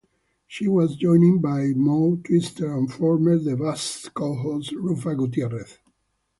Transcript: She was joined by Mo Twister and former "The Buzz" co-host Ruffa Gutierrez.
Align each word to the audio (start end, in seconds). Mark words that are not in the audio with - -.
She 0.47 0.67
was 0.67 0.95
joined 0.95 1.43
by 1.43 1.73
Mo 1.75 2.15
Twister 2.23 2.75
and 2.75 2.91
former 2.91 3.37
"The 3.37 3.55
Buzz" 3.55 4.09
co-host 4.15 4.71
Ruffa 4.73 5.13
Gutierrez. 5.15 5.77